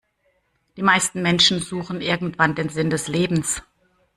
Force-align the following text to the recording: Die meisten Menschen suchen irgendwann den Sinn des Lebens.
Die 0.77 0.81
meisten 0.81 1.21
Menschen 1.21 1.59
suchen 1.59 2.01
irgendwann 2.01 2.55
den 2.55 2.69
Sinn 2.69 2.89
des 2.89 3.07
Lebens. 3.07 3.61